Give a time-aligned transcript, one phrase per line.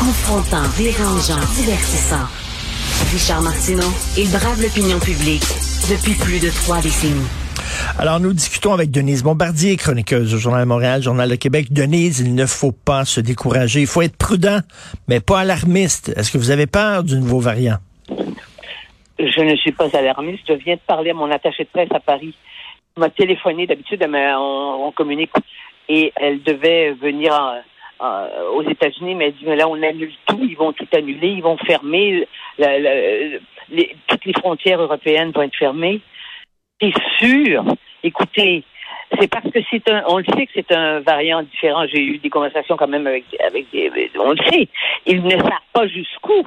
[0.00, 2.24] Confrontant, dérangeant, divertissant.
[3.12, 5.44] Richard Martineau, il brave l'opinion publique
[5.92, 7.28] depuis plus de trois décennies.
[7.98, 11.66] Alors, nous discutons avec Denise Bombardier, chroniqueuse au Journal de Montréal, Journal de Québec.
[11.70, 13.82] Denise, il ne faut pas se décourager.
[13.82, 14.60] Il faut être prudent,
[15.06, 16.14] mais pas alarmiste.
[16.16, 17.76] Est-ce que vous avez peur du nouveau variant?
[19.18, 20.44] Je ne suis pas alarmiste.
[20.48, 22.34] Je viens de parler à mon attaché de presse à Paris.
[22.96, 23.66] Il m'a téléphoné.
[23.66, 25.32] D'habitude, on, on, communique.
[25.90, 27.34] Et elle devait venir
[28.52, 30.40] aux États-Unis, mais elle dit, mais là, on annule tout.
[30.42, 31.28] Ils vont tout annuler.
[31.28, 32.26] Ils vont fermer.
[34.06, 36.00] toutes les frontières européennes vont être fermées.
[36.80, 37.64] C'est sûr.
[38.02, 38.64] Écoutez,
[39.18, 41.86] c'est parce que c'est un, on le sait que c'est un variant différent.
[41.86, 44.68] J'ai eu des conversations quand même avec, avec des, on le sait.
[45.06, 46.44] Ils ne savent pas jusqu'où.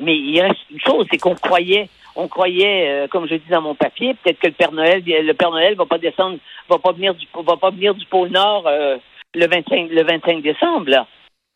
[0.00, 3.62] Mais il reste une chose, c'est qu'on croyait, on croyait, euh, comme je dis dans
[3.62, 6.92] mon papier, peut-être que le Père Noël, le Père Noël va pas descendre, va pas
[6.92, 8.96] venir du, va pas venir du pôle Nord euh,
[9.34, 11.06] le 25, le 25 décembre.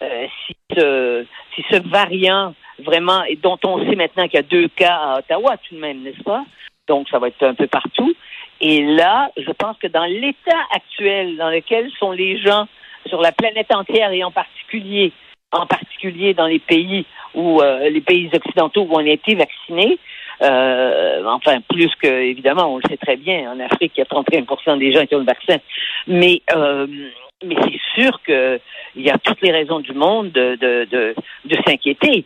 [0.03, 4.43] Euh, si ce, si ce variant vraiment, et dont on sait maintenant qu'il y a
[4.43, 6.45] deux cas à Ottawa tout de même, n'est-ce pas?
[6.89, 8.13] Donc ça va être un peu partout.
[8.61, 12.67] Et là, je pense que dans l'état actuel dans lequel sont les gens
[13.07, 15.13] sur la planète entière et en particulier,
[15.53, 19.99] en particulier dans les pays où euh, les pays occidentaux où on a été vaccinés,
[20.43, 24.07] euh, enfin plus que évidemment, on le sait très bien, en Afrique, il y a
[24.07, 25.59] 31% des gens qui ont le vaccin,
[26.09, 26.43] mais
[27.45, 28.61] mais c'est sûr qu'il
[29.03, 32.25] y a toutes les raisons du monde de de, de, s'inquiéter.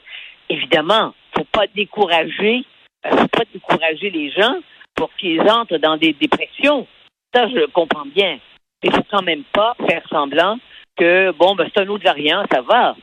[0.49, 2.65] Évidemment, faut pas décourager,
[3.05, 4.57] faut pas décourager les gens
[4.95, 6.87] pour qu'ils entrent dans des dépressions.
[7.35, 8.39] Ça, je comprends bien.
[8.83, 10.59] Mais il faut quand même pas faire semblant
[10.97, 12.97] que bon, ben c'est un autre variant, ça va.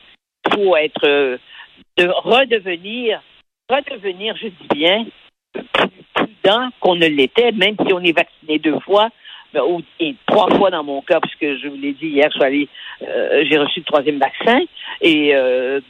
[0.46, 1.38] Il faut être
[1.96, 3.22] de redevenir,
[3.68, 5.06] redevenir, je dis bien,
[5.52, 9.10] plus prudent qu'on ne l'était, même si on est vacciné deux fois,
[10.00, 13.80] et trois fois dans mon cas, puisque je vous l'ai dit hier, euh, j'ai reçu
[13.80, 14.60] le troisième vaccin,
[15.00, 15.80] et euh,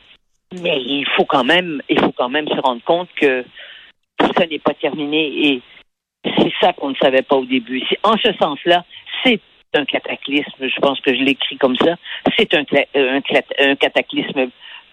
[0.61, 3.43] mais il faut quand même, il faut quand même se rendre compte que
[4.19, 5.63] tout ça n'est pas terminé, et
[6.25, 7.83] c'est ça qu'on ne savait pas au début.
[8.03, 8.85] En ce sens-là,
[9.23, 9.41] c'est
[9.75, 11.97] un cataclysme, je pense que je l'écris comme ça,
[12.39, 12.65] c'est un,
[12.95, 13.21] un,
[13.59, 14.51] un cataclysme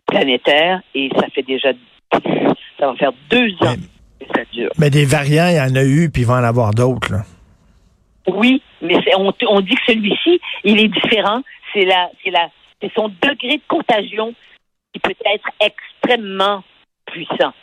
[0.07, 1.71] planétaire et ça fait déjà
[2.11, 3.75] ça va faire deux ans
[4.19, 4.69] que ça dure.
[4.77, 7.13] Mais des variants, il y en a eu, puis il va en avoir d'autres.
[8.27, 11.41] Oui, mais on, dit que celui-ci, il est différent.
[11.73, 12.49] C'est la, c'est la,
[12.81, 14.33] c'est son degré de contagion
[14.93, 16.63] qui peut être extrêmement
[17.05, 17.53] puissant.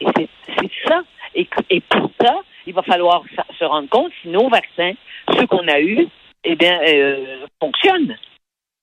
[0.00, 1.02] Et c'est ça.
[1.34, 3.22] Et, et, pour ça, il va falloir
[3.58, 4.92] se rendre compte si nos vaccins,
[5.36, 6.08] ceux qu'on a eus,
[6.44, 8.16] eh bien, euh, fonctionnent.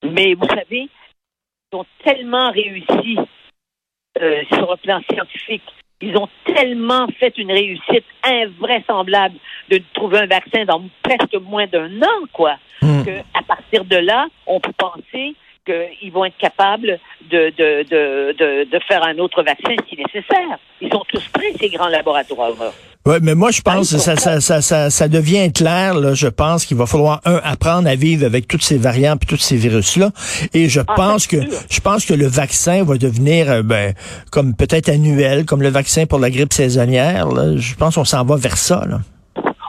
[0.03, 0.89] Mais vous savez,
[1.73, 3.17] ont tellement réussi
[4.21, 5.63] euh, sur le plan scientifique.
[6.01, 9.35] Ils ont tellement fait une réussite invraisemblable
[9.69, 12.57] de trouver un vaccin dans presque moins d'un an, quoi.
[12.81, 13.03] Hmm.
[13.03, 15.35] Que à partir de là, on peut penser
[15.67, 20.57] qu'ils vont être capables de, de, de, de, faire un autre vaccin si nécessaire.
[20.81, 22.53] Ils sont tous prêts, ces grands laboratoires.
[23.05, 25.93] Oui, mais moi, je pense que ça, ça, ça, ça, ça devient clair.
[25.93, 29.25] Là, je pense qu'il va falloir, un, apprendre à vivre avec toutes ces variantes et
[29.25, 30.11] tous ces virus-là.
[30.53, 31.37] Et je ah, pense que
[31.69, 33.93] je pense que le vaccin va devenir euh, ben,
[34.29, 37.29] comme peut-être annuel, comme le vaccin pour la grippe saisonnière.
[37.29, 37.55] Là.
[37.55, 38.83] Je pense qu'on s'en va vers ça.
[38.85, 38.99] Là.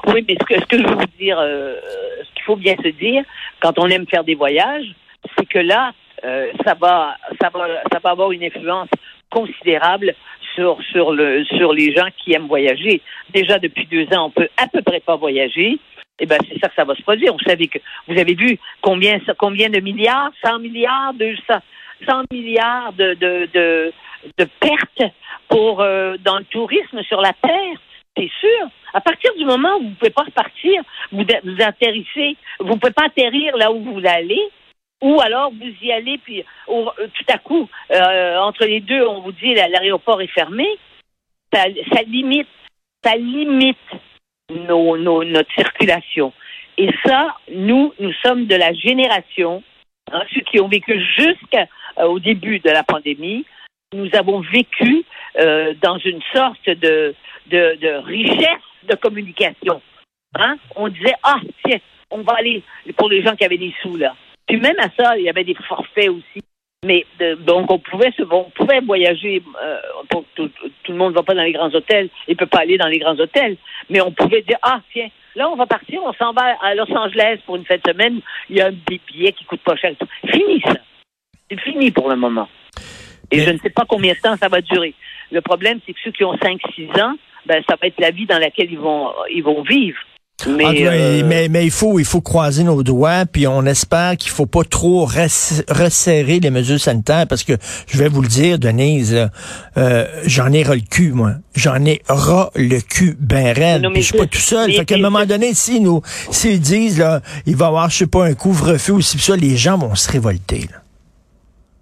[0.09, 1.75] Oui, mais ce que, ce que je veux vous dire, euh,
[2.23, 3.23] ce qu'il faut bien se dire,
[3.61, 4.87] quand on aime faire des voyages,
[5.37, 5.93] c'est que là,
[6.25, 8.89] euh, ça va, ça va, ça va avoir une influence
[9.31, 10.15] considérable
[10.55, 13.01] sur sur le sur les gens qui aiment voyager.
[13.31, 15.79] Déjà depuis deux ans, on peut à peu près pas voyager.
[16.19, 17.33] Eh ben c'est ça que ça va se produire.
[17.33, 17.79] Vous savez que
[18.09, 21.41] vous avez vu combien combien de milliards, 100 milliards, 200,
[22.07, 23.93] 100 milliards de de
[24.37, 25.13] de, pertes
[25.49, 27.77] pour euh, dans le tourisme sur la terre.
[28.17, 28.69] C'est sûr.
[28.95, 33.05] À partir du moment où vous pouvez pas repartir, vous vous atterrissez, vous pouvez pas
[33.05, 34.43] atterrir là où vous allez,
[35.03, 39.21] ou alors vous y allez, puis euh, tout à coup, euh, entre les deux, on
[39.21, 40.67] vous dit l'aéroport est fermé,
[41.53, 41.67] ça,
[42.07, 42.49] limite,
[43.05, 43.77] ça limite
[44.51, 46.33] nos, nos, notre circulation.
[46.77, 49.63] Et ça, nous, nous sommes de la génération,
[50.13, 53.45] hein, ceux qui ont vécu jusqu'au euh, début de la pandémie,
[53.95, 55.05] nous avons vécu
[55.81, 57.15] dans une sorte de,
[57.47, 59.81] de, de richesse de communication.
[60.35, 60.57] Hein?
[60.77, 61.79] On disait, ah, tiens,
[62.11, 62.63] on va aller,
[62.97, 64.15] pour les gens qui avaient des sous, là,
[64.49, 66.43] puis même à ça, il y avait des forfaits aussi.
[66.85, 67.05] Mais
[67.41, 69.43] donc on pouvait se, on pouvait voyager.
[69.63, 69.79] Euh,
[70.37, 70.49] tout,
[70.89, 73.01] le monde ne va pas dans les grands hôtels, il peut pas aller dans les
[73.01, 73.57] grands hôtels.
[73.91, 76.91] Mais on pouvait dire ah tiens, là on va partir, on s'en va à Los
[76.97, 78.21] Angeles pour une fête de semaine.
[78.49, 79.93] Il y a des billets qui coûtent pas cher.
[80.31, 80.77] Fini ça.
[81.51, 82.49] C'est fini pour le moment.
[83.33, 84.95] Et je ne sais pas combien de temps ça va durer.
[85.33, 88.27] Le problème, c'est que ceux qui ont 5-6 ans, ben ça va être la vie
[88.27, 89.99] dans laquelle ils vont ils vont vivre.
[90.47, 94.47] Mais, mais, mais, il faut il faut croiser nos doigts, puis on espère qu'il faut
[94.47, 97.55] pas trop resserrer les mesures sanitaires, parce que
[97.89, 99.29] je vais vous le dire, Denise,
[99.75, 101.33] j'en ai ras le cul, moi.
[101.57, 103.85] J'en ai ras le cul ben raide.
[103.95, 104.73] je suis pas tout seul.
[104.73, 107.97] Fait qu'à un moment donné, si nous s'ils disent là, il va y avoir, je
[107.97, 110.61] sais pas, un couvre-feu ou si ça, les gens vont se révolter.
[110.71, 110.79] Là.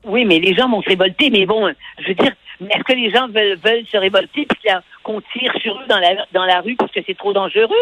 [0.07, 1.69] Oui, mais les gens vont se révolter, mais bon,
[1.99, 4.73] je veux dire, est-ce que les gens veulent, veulent se révolter puis
[5.03, 7.75] qu'on tire sur eux dans la, dans la rue parce que c'est trop dangereux?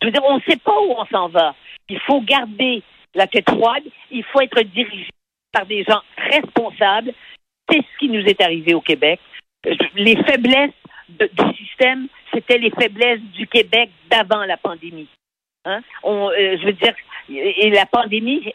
[0.00, 1.54] Je veux dire, on ne sait pas où on s'en va.
[1.88, 2.82] Il faut garder
[3.14, 5.08] la tête froide, il faut être dirigé
[5.52, 7.12] par des gens responsables.
[7.70, 9.20] C'est ce qui nous est arrivé au Québec.
[9.94, 10.74] Les faiblesses
[11.08, 15.08] du système, c'était les faiblesses du Québec d'avant la pandémie.
[15.64, 15.80] Hein?
[16.04, 16.94] Euh, je veux dire,
[17.28, 18.52] et la pandémie,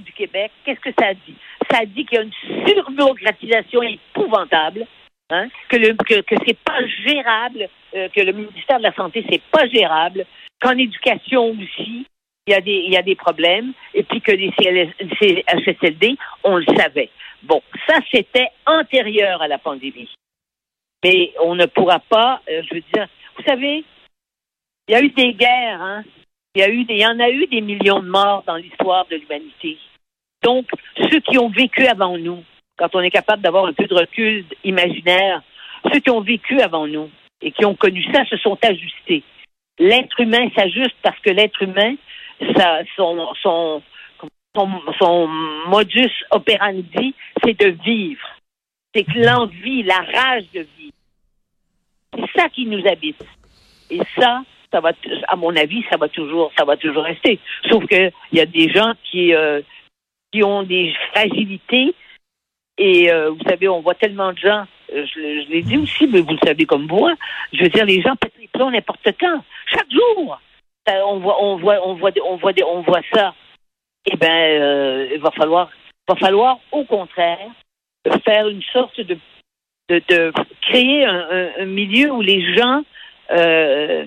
[0.00, 1.34] du Québec, qu'est-ce que ça dit?
[1.70, 4.86] Ça dit qu'il y a une surbureaucratisation épouvantable,
[5.30, 5.48] hein?
[5.68, 9.66] que, le, que, c'est pas gérable, euh, que le ministère de la Santé, c'est pas
[9.68, 10.26] gérable,
[10.60, 12.06] qu'en éducation aussi,
[12.46, 16.58] il y, a des, il y a des problèmes, et puis que les CHSLD, on
[16.58, 17.10] le savait.
[17.42, 20.10] Bon, ça, c'était antérieur à la pandémie.
[21.02, 23.84] Mais on ne pourra pas, euh, je veux dire, vous savez,
[24.88, 26.04] il y a eu des guerres, hein,
[26.54, 29.06] il y, a eu il y en a eu des millions de morts dans l'histoire
[29.06, 29.78] de l'humanité.
[30.42, 30.66] Donc,
[31.10, 32.44] ceux qui ont vécu avant nous,
[32.76, 35.42] quand on est capable d'avoir un peu de recul imaginaire,
[35.92, 37.10] ceux qui ont vécu avant nous
[37.42, 39.22] et qui ont connu ça se sont ajustés.
[39.78, 41.94] L'être humain s'ajuste parce que l'être humain,
[42.96, 43.82] son, son,
[44.98, 45.26] son,
[45.68, 48.26] modus operandi, c'est de vivre.
[48.94, 50.94] C'est l'envie, la rage de vivre.
[52.14, 53.24] C'est ça qui nous habite.
[53.90, 54.42] Et ça,
[54.72, 54.92] ça va,
[55.28, 57.40] à mon avis, ça va toujours, ça va toujours rester.
[57.68, 59.60] Sauf que il y a des gens qui, euh,
[60.32, 61.94] qui ont des fragilités.
[62.78, 64.64] Et euh, vous savez, on voit tellement de gens.
[64.92, 67.14] Euh, je, l'ai dit aussi, mais vous le savez comme moi.
[67.52, 70.38] Je veux dire, les gens pètent les plombs n'importe quand, chaque jour.
[70.86, 73.34] On voit, on voit, on voit, on voit, on voit ça.
[74.06, 75.70] Eh ben, il va falloir,
[76.06, 77.48] va falloir, au contraire,
[78.24, 79.16] faire une sorte de,
[79.88, 80.32] de, de
[80.62, 82.82] créer un, un, milieu où les gens
[83.30, 84.04] euh,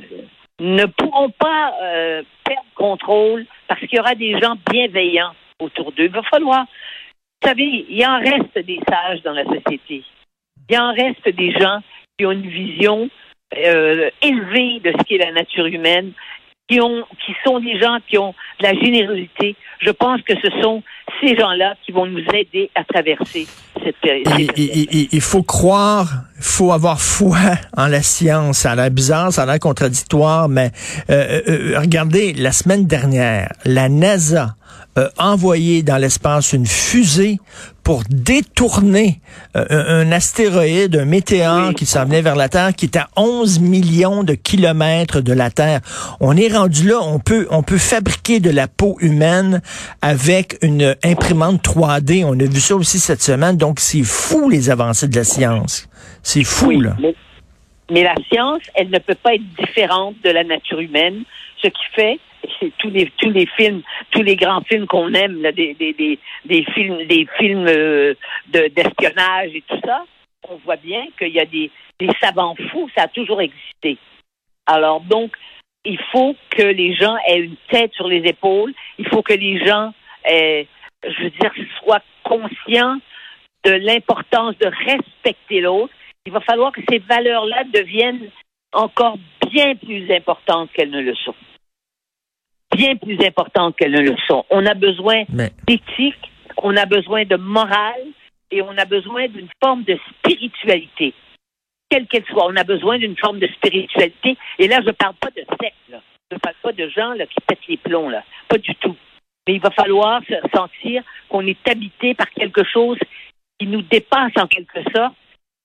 [0.59, 6.05] ne pourront pas euh, perdre contrôle parce qu'il y aura des gens bienveillants autour d'eux.
[6.05, 6.65] Il va falloir,
[7.41, 10.03] vous savez, il en reste des sages dans la société.
[10.69, 11.79] Il en reste des gens
[12.17, 13.09] qui ont une vision
[13.55, 16.13] euh, élevée de ce qu'est la nature humaine,
[16.67, 19.55] qui ont, qui sont des gens qui ont de la générosité.
[19.79, 20.83] Je pense que ce sont
[21.21, 23.47] ces gens-là qui vont nous aider à traverser
[23.83, 24.51] cette période.
[24.57, 27.37] Il, faut croire, il faut avoir foi
[27.77, 28.59] en la science.
[28.59, 30.71] Ça a l'air bizarre, ça a l'air contradictoire, mais
[31.09, 34.56] euh, euh, euh regardez, la semaine dernière, la NASA
[34.97, 37.37] euh, envoyé dans l'espace une fusée
[37.83, 39.21] pour détourner
[39.55, 43.59] euh, un, astéroïde, un météore qui s'en venait vers la Terre, qui est à 11
[43.59, 45.81] millions de kilomètres de la Terre.
[46.19, 49.61] On est rendu là, on peut, on peut fabriquer de la peau humaine
[50.01, 52.25] avec une imprimante 3D.
[52.25, 53.55] On a vu ça aussi cette semaine.
[53.55, 55.87] Donc, c'est fou les avancées de la science.
[56.23, 56.95] C'est fou, là.
[57.91, 61.23] mais la science, elle ne peut pas être différente de la nature humaine.
[61.61, 62.19] Ce qui fait
[62.59, 66.19] c'est tous les tous les films, tous les grands films qu'on aime, des, des, des,
[66.45, 68.13] des, films, des films euh,
[68.47, 70.03] de, d'espionnage et tout ça,
[70.49, 73.97] on voit bien qu'il y a des, des savants fous, ça a toujours existé.
[74.65, 75.35] Alors donc,
[75.85, 79.65] il faut que les gens aient une tête sur les épaules, il faut que les
[79.65, 79.93] gens,
[80.25, 82.97] je veux dire, soient conscients
[83.63, 85.93] de l'importance de respecter l'autre.
[86.25, 88.29] Il va falloir que ces valeurs-là deviennent
[88.73, 89.17] encore
[89.49, 91.35] bien plus importantes qu'elles ne le sont
[92.75, 94.45] bien plus importantes qu'elles ne le sont.
[94.49, 95.23] On a besoin
[95.67, 98.05] d'éthique, on a besoin de morale
[98.51, 101.13] et on a besoin d'une forme de spiritualité,
[101.89, 102.45] quelle qu'elle soit.
[102.47, 104.37] On a besoin d'une forme de spiritualité.
[104.59, 107.25] Et là, je ne parle pas de secte, je ne parle pas de gens là,
[107.25, 108.23] qui pètent les plombs, là.
[108.47, 108.95] pas du tout.
[109.47, 112.99] Mais il va falloir se sentir qu'on est habité par quelque chose
[113.59, 115.15] qui nous dépasse en quelque sorte,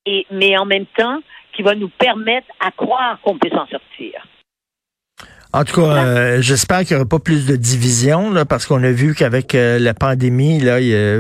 [0.07, 1.21] et, mais en même temps
[1.53, 4.27] qui va nous permettre à croire qu'on peut s'en sortir.
[5.55, 8.83] En tout cas, euh, j'espère qu'il n'y aura pas plus de division, là, parce qu'on
[8.83, 10.79] a vu qu'avec euh, la pandémie, là,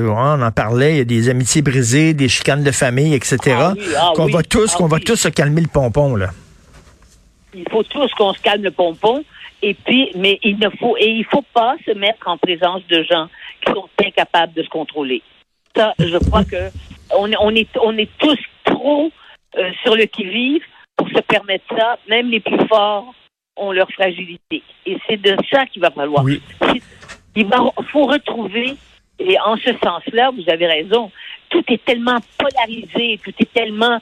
[0.09, 3.39] on en parlait, il y a des amitiés brisées, des chicanes de famille, etc.
[3.59, 6.31] Ah ah qu'on va tous, ah qu'on va tous se calmer le pompon, là.
[7.55, 9.23] Il faut tous qu'on se calme le pompon.
[9.61, 13.05] Et puis, mais il ne faut et il faut pas se mettre en présence de
[13.05, 13.29] gens
[13.65, 15.23] qui sont incapables de se contrôler.
[15.77, 16.71] Ça, je crois que
[17.17, 19.13] on, on est on est tous trop
[19.57, 20.63] euh, sur le qui vive
[20.97, 21.99] pour se permettre ça.
[22.09, 23.15] Même les plus forts
[23.57, 24.63] ont leur fragilité.
[24.87, 26.25] Et c'est de ça qu'il va falloir.
[27.35, 27.49] Il
[27.91, 28.77] faut retrouver,
[29.19, 31.11] et en ce sens-là, vous avez raison,
[31.51, 34.01] tout est tellement polarisé, tout est tellement,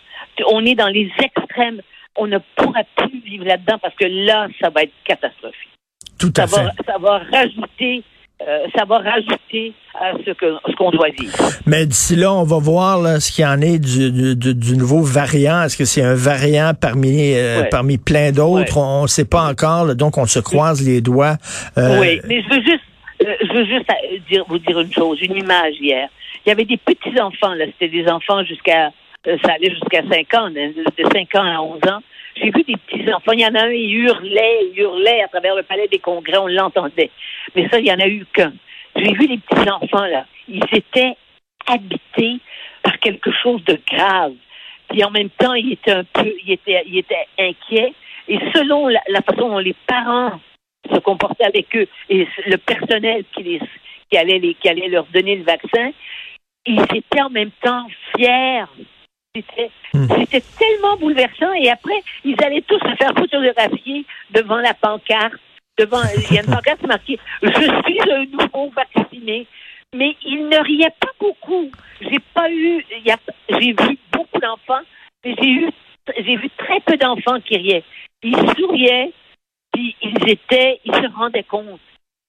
[0.48, 1.80] on est dans les extrêmes,
[2.16, 5.70] on ne pourra plus vivre là-dedans parce que là, ça va être catastrophique.
[6.18, 6.64] Tout à ça fait.
[6.64, 8.02] Va, ça va rajouter
[8.48, 11.30] euh, ça va rajouter à ce que ce qu'on doit dire.
[11.66, 14.76] Mais d'ici là, on va voir là, ce qu'il y en est du, du, du
[14.76, 15.62] nouveau variant.
[15.64, 17.68] Est-ce que c'est un variant parmi euh, Ouais.
[17.70, 18.76] parmi plein d'autres?
[18.76, 18.82] Ouais.
[18.82, 21.36] On ne sait pas encore, là, donc on se croise les doigts.
[21.76, 22.84] Euh, Oui, mais je veux juste,
[23.22, 26.08] euh, je veux juste euh, dire, vous dire une chose, une image hier.
[26.46, 28.90] Il y avait des petits enfants là, c'était des enfants jusqu'à,
[29.26, 30.72] euh, ça allait jusqu'à 5 ans, de
[31.12, 32.00] 5 ans à 11 ans.
[32.36, 33.32] J'ai vu des petits enfants.
[33.32, 36.38] Il y en a un, il hurlait, il hurlait à travers le palais des congrès,
[36.38, 37.10] on l'entendait.
[37.54, 38.52] Mais ça, il y en a eu qu'un.
[38.96, 41.16] J'ai vu les petits enfants là, ils étaient
[41.66, 42.38] habités
[42.82, 44.34] par quelque chose de grave.
[44.88, 46.32] Puis en même temps, ils étaient un peu,
[47.38, 47.94] inquiets.
[48.28, 50.40] Et selon la, la façon dont les parents
[50.92, 53.60] se comportaient avec eux et le personnel qui, les,
[54.10, 55.90] qui, allait les, qui allait leur donner le vaccin,
[56.66, 58.64] ils étaient en même temps fiers.
[59.32, 61.52] C'était tellement bouleversant.
[61.52, 65.34] Et après, ils allaient tous se faire photographier devant la pancarte.
[65.78, 69.46] Devant, il y a une pancarte marquée Je suis un nouveau vacciné.
[69.94, 71.70] Mais ils ne riaient pas beaucoup.
[72.00, 72.84] J'ai pas eu,
[73.48, 74.82] j'ai vu beaucoup d'enfants,
[75.24, 75.70] mais j'ai eu,
[76.16, 77.84] j'ai vu très peu d'enfants qui riaient.
[78.22, 79.12] Ils souriaient,
[79.72, 81.80] puis ils étaient, ils se rendaient compte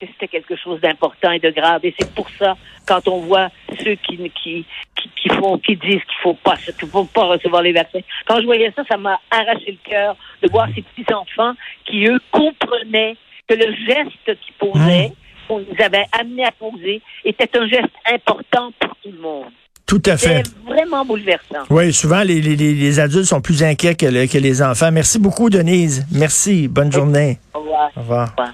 [0.01, 1.81] que c'était quelque chose d'important et de grave.
[1.83, 3.49] Et c'est pour ça, quand on voit
[3.83, 4.65] ceux qui, qui,
[4.95, 7.99] qui, qui font, qui disent qu'il faut pas, qu'il faut pas recevoir les vaccins.
[8.27, 11.53] Quand je voyais ça, ça m'a arraché le cœur de voir ces petits enfants
[11.85, 13.15] qui, eux, comprenaient
[13.47, 15.11] que le geste qu'ils posaient,
[15.47, 19.45] qu'on les avait amenés à poser, était un geste important pour tout le monde.
[19.85, 20.43] Tout à fait.
[20.45, 21.63] C'était vraiment bouleversant.
[21.69, 24.89] Oui, souvent, les, les, les adultes sont plus inquiets que, le- que les enfants.
[24.91, 26.05] Merci beaucoup, Denise.
[26.13, 26.69] Merci.
[26.69, 27.39] Bonne journée.
[27.53, 27.91] Au revoir.
[27.97, 28.27] Au revoir.
[28.27, 28.53] Au revoir.